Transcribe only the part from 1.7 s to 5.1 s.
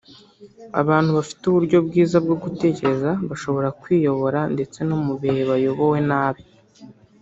bwiza bwo gutekereza bashobora kwiyobora ndetse no